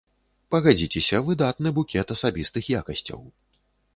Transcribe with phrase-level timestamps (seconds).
[0.53, 3.23] Пагадзіцеся, выдатны букет асабістых якасцяў.